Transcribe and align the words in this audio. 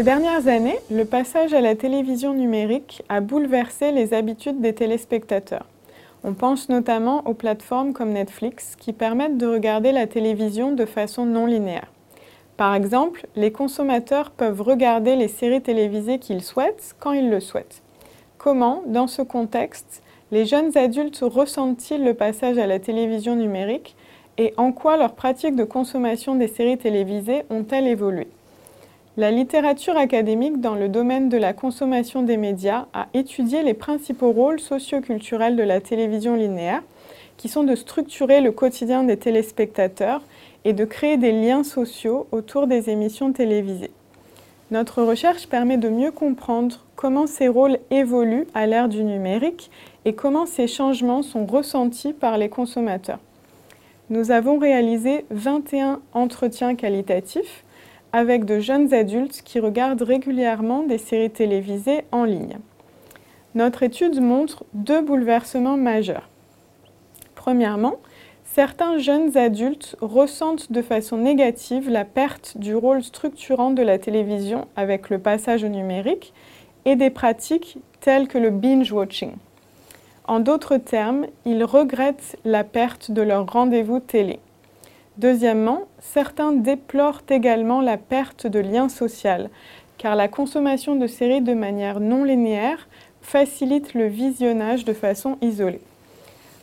Ces 0.00 0.04
dernières 0.04 0.46
années, 0.46 0.78
le 0.90 1.04
passage 1.04 1.52
à 1.52 1.60
la 1.60 1.74
télévision 1.74 2.32
numérique 2.32 3.02
a 3.10 3.20
bouleversé 3.20 3.92
les 3.92 4.14
habitudes 4.14 4.60
des 4.60 4.72
téléspectateurs. 4.72 5.66
On 6.24 6.32
pense 6.32 6.70
notamment 6.70 7.26
aux 7.26 7.34
plateformes 7.34 7.92
comme 7.92 8.12
Netflix 8.12 8.76
qui 8.78 8.94
permettent 8.94 9.36
de 9.36 9.46
regarder 9.46 9.92
la 9.92 10.06
télévision 10.06 10.72
de 10.72 10.86
façon 10.86 11.26
non 11.26 11.44
linéaire. 11.44 11.92
Par 12.60 12.74
exemple, 12.74 13.26
les 13.36 13.52
consommateurs 13.52 14.30
peuvent 14.30 14.60
regarder 14.60 15.16
les 15.16 15.28
séries 15.28 15.62
télévisées 15.62 16.18
qu'ils 16.18 16.42
souhaitent 16.42 16.94
quand 17.00 17.12
ils 17.12 17.30
le 17.30 17.40
souhaitent. 17.40 17.80
Comment, 18.36 18.82
dans 18.86 19.06
ce 19.06 19.22
contexte, 19.22 20.02
les 20.30 20.44
jeunes 20.44 20.76
adultes 20.76 21.20
ressentent-ils 21.22 22.04
le 22.04 22.12
passage 22.12 22.58
à 22.58 22.66
la 22.66 22.78
télévision 22.78 23.34
numérique 23.34 23.96
et 24.36 24.52
en 24.58 24.72
quoi 24.72 24.98
leurs 24.98 25.14
pratiques 25.14 25.56
de 25.56 25.64
consommation 25.64 26.34
des 26.34 26.48
séries 26.48 26.76
télévisées 26.76 27.44
ont-elles 27.48 27.86
évolué? 27.86 28.28
La 29.16 29.30
littérature 29.30 29.96
académique 29.96 30.60
dans 30.60 30.74
le 30.74 30.90
domaine 30.90 31.30
de 31.30 31.38
la 31.38 31.54
consommation 31.54 32.20
des 32.20 32.36
médias 32.36 32.88
a 32.92 33.06
étudié 33.14 33.62
les 33.62 33.72
principaux 33.72 34.32
rôles 34.32 34.60
socioculturels 34.60 35.56
de 35.56 35.62
la 35.62 35.80
télévision 35.80 36.34
linéaire, 36.34 36.82
qui 37.38 37.48
sont 37.48 37.64
de 37.64 37.74
structurer 37.74 38.42
le 38.42 38.52
quotidien 38.52 39.02
des 39.02 39.16
téléspectateurs 39.16 40.20
et 40.64 40.72
de 40.72 40.84
créer 40.84 41.16
des 41.16 41.32
liens 41.32 41.64
sociaux 41.64 42.26
autour 42.32 42.66
des 42.66 42.90
émissions 42.90 43.32
télévisées. 43.32 43.90
Notre 44.70 45.02
recherche 45.02 45.48
permet 45.48 45.78
de 45.78 45.88
mieux 45.88 46.12
comprendre 46.12 46.84
comment 46.94 47.26
ces 47.26 47.48
rôles 47.48 47.78
évoluent 47.90 48.46
à 48.54 48.66
l'ère 48.66 48.88
du 48.88 49.02
numérique 49.02 49.70
et 50.04 50.12
comment 50.12 50.46
ces 50.46 50.68
changements 50.68 51.22
sont 51.22 51.44
ressentis 51.44 52.12
par 52.12 52.38
les 52.38 52.48
consommateurs. 52.48 53.18
Nous 54.10 54.30
avons 54.30 54.58
réalisé 54.58 55.24
21 55.30 56.00
entretiens 56.14 56.74
qualitatifs 56.74 57.64
avec 58.12 58.44
de 58.44 58.58
jeunes 58.58 58.92
adultes 58.92 59.42
qui 59.44 59.60
regardent 59.60 60.02
régulièrement 60.02 60.82
des 60.82 60.98
séries 60.98 61.30
télévisées 61.30 62.04
en 62.12 62.24
ligne. 62.24 62.58
Notre 63.54 63.82
étude 63.82 64.20
montre 64.20 64.64
deux 64.74 65.00
bouleversements 65.00 65.76
majeurs. 65.76 66.28
Premièrement, 67.34 67.96
certains 68.54 68.98
jeunes 68.98 69.36
adultes 69.36 69.96
ressentent 70.00 70.72
de 70.72 70.82
façon 70.82 71.16
négative 71.16 71.88
la 71.88 72.04
perte 72.04 72.58
du 72.58 72.74
rôle 72.74 73.02
structurant 73.02 73.70
de 73.70 73.82
la 73.82 73.98
télévision 73.98 74.66
avec 74.74 75.08
le 75.08 75.20
passage 75.20 75.62
au 75.62 75.68
numérique 75.68 76.32
et 76.84 76.96
des 76.96 77.10
pratiques 77.10 77.78
telles 78.00 78.26
que 78.26 78.38
le 78.38 78.50
binge-watching. 78.50 79.32
En 80.26 80.40
d'autres 80.40 80.78
termes, 80.78 81.26
ils 81.44 81.62
regrettent 81.62 82.36
la 82.44 82.64
perte 82.64 83.12
de 83.12 83.22
leur 83.22 83.46
rendez-vous 83.50 84.00
télé. 84.00 84.40
Deuxièmement, 85.16 85.82
certains 86.00 86.52
déplorent 86.52 87.22
également 87.28 87.80
la 87.80 87.98
perte 87.98 88.46
de 88.46 88.58
lien 88.58 88.88
social, 88.88 89.48
car 89.98 90.16
la 90.16 90.28
consommation 90.28 90.96
de 90.96 91.06
séries 91.06 91.42
de 91.42 91.54
manière 91.54 92.00
non 92.00 92.24
linéaire 92.24 92.88
facilite 93.22 93.94
le 93.94 94.06
visionnage 94.06 94.84
de 94.84 94.92
façon 94.92 95.36
isolée. 95.40 95.82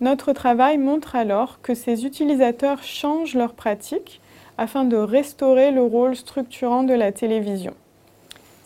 Notre 0.00 0.32
travail 0.32 0.78
montre 0.78 1.16
alors 1.16 1.60
que 1.60 1.74
ces 1.74 2.04
utilisateurs 2.04 2.82
changent 2.82 3.34
leurs 3.34 3.54
pratiques 3.54 4.20
afin 4.56 4.84
de 4.84 4.96
restaurer 4.96 5.70
le 5.70 5.82
rôle 5.82 6.16
structurant 6.16 6.82
de 6.82 6.94
la 6.94 7.12
télévision 7.12 7.74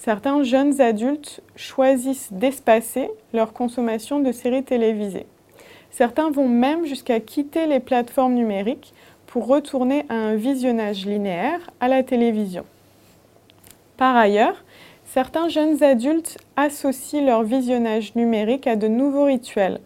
certains 0.03 0.43
jeunes 0.43 0.81
adultes 0.81 1.43
choisissent 1.55 2.33
d'espacer 2.33 3.09
leur 3.33 3.53
consommation 3.53 4.19
de 4.19 4.33
séries 4.33 4.65
télévisées. 4.65 5.27
Certains 5.93 6.29
vont 6.29 6.49
même 6.49 6.87
jusqu'à 6.87 7.21
quitter 7.21 7.67
les 7.67 7.79
plateformes 7.79 8.35
numériques 8.35 8.95
pour 9.29 9.47
retourner 9.47 10.05
à 10.09 10.15
un 10.15 10.35
visionnage 10.35 11.07
linéaire 11.07 11.61
à 11.79 11.87
la 11.87 12.03
télévision. 12.03 12.65
Par 13.97 14.17
ailleurs, 14.17 14.65
certains 15.05 15.49
jeunes 15.49 15.85
adultes 15.85 16.37
associent 16.57 17.25
leur 17.25 17.45
visionnage 17.45 18.17
numérique 18.17 18.67
à 18.67 18.75
de 18.75 18.89
nouveaux 18.89 19.27
rituels, 19.27 19.79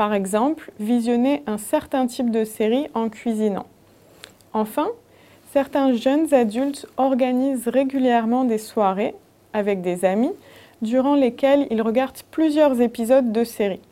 par 0.00 0.14
exemple 0.14 0.72
visionner 0.80 1.42
un 1.46 1.58
certain 1.58 2.06
type 2.06 2.30
de 2.30 2.46
série 2.46 2.86
en 2.94 3.10
cuisinant. 3.10 3.66
Enfin, 4.54 4.88
certains 5.52 5.92
jeunes 5.92 6.32
adultes 6.32 6.86
organisent 6.96 7.68
régulièrement 7.68 8.44
des 8.44 8.56
soirées 8.56 9.14
avec 9.52 9.82
des 9.82 10.06
amis, 10.06 10.32
durant 10.80 11.16
lesquels 11.16 11.66
ils 11.70 11.82
regardent 11.82 12.22
plusieurs 12.30 12.80
épisodes 12.80 13.30
de 13.30 13.44
séries. 13.44 13.82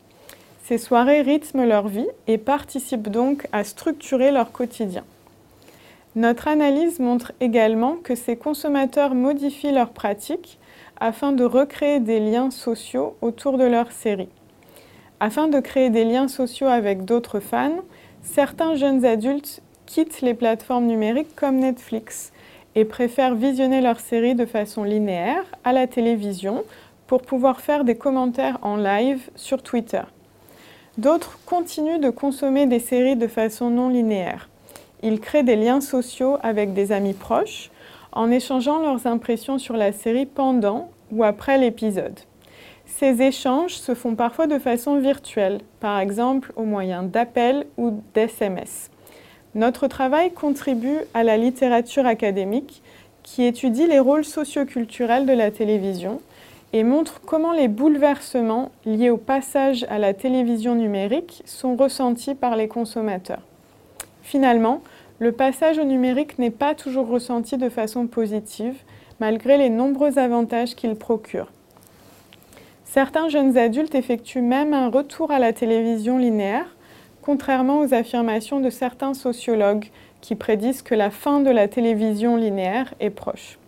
Ces 0.65 0.79
soirées 0.79 1.21
rythment 1.21 1.67
leur 1.67 1.89
vie 1.89 2.09
et 2.27 2.39
participent 2.39 3.11
donc 3.11 3.47
à 3.53 3.63
structurer 3.63 4.31
leur 4.31 4.51
quotidien. 4.51 5.05
Notre 6.17 6.49
analyse 6.49 7.01
montre 7.01 7.33
également 7.41 7.97
que 7.97 8.15
ces 8.15 8.37
consommateurs 8.37 9.15
modifient 9.15 9.73
leurs 9.73 9.91
pratiques 9.91 10.59
afin 11.01 11.33
de 11.33 11.45
recréer 11.45 12.01
des 12.01 12.19
liens 12.19 12.51
sociaux 12.51 13.15
autour 13.21 13.59
de 13.59 13.65
leurs 13.65 13.93
séries. 13.93 14.31
Afin 15.21 15.49
de 15.49 15.59
créer 15.59 15.91
des 15.91 16.05
liens 16.05 16.29
sociaux 16.29 16.69
avec 16.69 17.05
d'autres 17.05 17.41
fans, 17.41 17.81
certains 18.23 18.77
jeunes 18.77 19.05
adultes 19.05 19.63
quittent 19.85 20.21
les 20.21 20.35
plateformes 20.35 20.87
numériques 20.87 21.35
comme 21.35 21.57
Netflix 21.57 22.33
et 22.77 22.85
préfèrent 22.85 23.35
visionner 23.35 23.81
leurs 23.81 23.99
séries 23.99 24.37
de 24.37 24.47
façon 24.47 24.85
linéaire 24.85 25.45
à 25.65 25.73
la 25.73 25.89
télévision 25.89 26.63
pour 27.09 27.23
pouvoir 27.23 27.61
faire 27.61 27.85
des 27.85 27.97
commentaires 27.97 28.59
en 28.63 28.77
live 28.77 29.29
sur 29.35 29.63
Twitter. 29.63 30.03
D'autres 30.99 31.39
continuent 31.47 32.01
de 32.01 32.11
consommer 32.11 32.67
des 32.67 32.81
séries 32.81 33.17
de 33.17 33.27
façon 33.27 33.71
non 33.71 33.89
linéaire. 33.89 34.49
Ils 35.03 35.21
créent 35.21 35.43
des 35.43 35.57
liens 35.57 35.81
sociaux 35.81 36.39
avec 36.43 36.75
des 36.75 36.93
amis 36.93 37.15
proches 37.15 37.71
en 38.13 38.31
échangeant 38.31 38.79
leurs 38.79 39.07
impressions 39.07 39.59
sur 39.59 39.77
la 39.77 39.91
série 39.93 40.27
pendant 40.27 40.91
ou 41.11 41.25
après 41.25 41.59
l'épisode. 41.59 42.19
Ces 42.89 43.23
échanges 43.23 43.75
se 43.75 43.95
font 43.95 44.17
parfois 44.17 44.49
de 44.49 44.59
façon 44.59 44.99
virtuelle, 44.99 45.61
par 45.79 46.01
exemple 46.01 46.53
au 46.57 46.65
moyen 46.65 47.05
d'appels 47.05 47.67
ou 47.77 48.03
d'SMS. 48.15 48.91
Notre 49.55 49.87
travail 49.87 50.33
contribue 50.33 50.99
à 51.15 51.23
la 51.23 51.37
littérature 51.37 52.07
académique 52.07 52.83
qui 53.23 53.45
étudie 53.45 53.87
les 53.87 54.01
rôles 54.01 54.25
socioculturels 54.25 55.27
de 55.27 55.33
la 55.33 55.51
télévision 55.51 56.21
et 56.73 56.83
montre 56.83 57.21
comment 57.21 57.53
les 57.53 57.69
bouleversements 57.69 58.73
liés 58.85 59.11
au 59.11 59.17
passage 59.17 59.87
à 59.89 59.99
la 59.99 60.13
télévision 60.13 60.75
numérique 60.75 61.43
sont 61.45 61.77
ressentis 61.77 62.35
par 62.35 62.57
les 62.57 62.69
consommateurs. 62.69 63.43
Finalement, 64.23 64.83
le 65.19 65.33
passage 65.33 65.79
au 65.79 65.85
numérique 65.85 66.39
n'est 66.39 66.51
pas 66.51 66.75
toujours 66.75 67.09
ressenti 67.09 67.57
de 67.59 67.69
façon 67.69 68.07
positive, 68.07 68.77
malgré 69.21 69.57
les 69.57 69.71
nombreux 69.71 70.19
avantages 70.19 70.75
qu'il 70.75 70.95
procure. 70.95 71.51
Certains 72.91 73.29
jeunes 73.29 73.59
adultes 73.59 73.95
effectuent 73.95 74.41
même 74.41 74.73
un 74.73 74.89
retour 74.89 75.31
à 75.31 75.39
la 75.39 75.53
télévision 75.53 76.19
linéaire 76.19 76.67
contrairement 77.29 77.81
aux 77.81 77.93
affirmations 77.93 78.59
de 78.59 78.71
certains 78.71 79.13
sociologues 79.13 79.91
qui 80.23 80.35
prédisent 80.35 80.81
que 80.81 80.95
la 80.95 81.11
fin 81.11 81.41
de 81.41 81.51
la 81.51 81.69
télévision 81.69 82.37
linéaire 82.37 82.95
est 83.01 83.11
proche. 83.11 83.59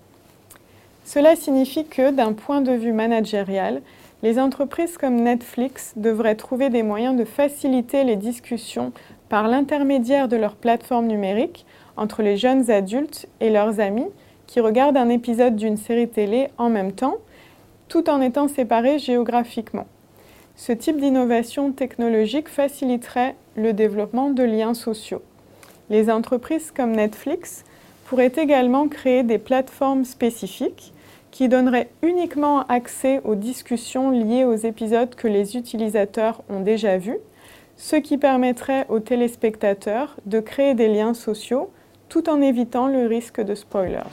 Cela 1.04 1.36
signifie 1.36 1.84
que, 1.84 2.10
d'un 2.10 2.32
point 2.32 2.62
de 2.62 2.72
vue 2.72 2.94
managérial, 2.94 3.82
les 4.22 4.38
entreprises 4.38 4.96
comme 4.96 5.16
Netflix 5.16 5.92
devraient 5.96 6.36
trouver 6.36 6.70
des 6.70 6.82
moyens 6.82 7.14
de 7.14 7.26
faciliter 7.26 8.02
les 8.04 8.16
discussions 8.16 8.92
par 9.28 9.46
l'intermédiaire 9.46 10.28
de 10.28 10.36
leur 10.36 10.54
plateforme 10.54 11.08
numérique 11.08 11.66
entre 11.98 12.22
les 12.22 12.38
jeunes 12.38 12.70
adultes 12.70 13.28
et 13.40 13.50
leurs 13.50 13.78
amis 13.78 14.08
qui 14.46 14.60
regardent 14.60 14.96
un 14.96 15.10
épisode 15.10 15.56
d'une 15.56 15.76
série 15.76 16.08
télé 16.08 16.48
en 16.56 16.70
même 16.70 16.92
temps, 16.92 17.18
tout 17.90 18.08
en 18.08 18.22
étant 18.22 18.48
séparés 18.48 18.98
géographiquement. 18.98 19.86
Ce 20.56 20.72
type 20.72 20.98
d'innovation 20.98 21.72
technologique 21.72 22.48
faciliterait 22.48 23.34
le 23.56 23.72
développement 23.72 24.30
de 24.30 24.44
liens 24.44 24.74
sociaux. 24.74 25.22
Les 25.90 26.08
entreprises 26.08 26.70
comme 26.70 26.92
Netflix 26.92 27.64
pourraient 28.06 28.32
également 28.36 28.86
créer 28.86 29.24
des 29.24 29.38
plateformes 29.38 30.04
spécifiques 30.04 30.92
qui 31.32 31.48
donneraient 31.48 31.90
uniquement 32.02 32.62
accès 32.68 33.20
aux 33.24 33.34
discussions 33.34 34.10
liées 34.10 34.44
aux 34.44 34.54
épisodes 34.54 35.14
que 35.16 35.28
les 35.28 35.56
utilisateurs 35.56 36.42
ont 36.48 36.60
déjà 36.60 36.96
vus, 36.96 37.18
ce 37.76 37.96
qui 37.96 38.18
permettrait 38.18 38.86
aux 38.88 39.00
téléspectateurs 39.00 40.16
de 40.26 40.38
créer 40.38 40.74
des 40.74 40.88
liens 40.88 41.14
sociaux 41.14 41.70
tout 42.08 42.28
en 42.28 42.40
évitant 42.40 42.86
le 42.86 43.06
risque 43.06 43.40
de 43.40 43.54
spoilers. 43.56 44.10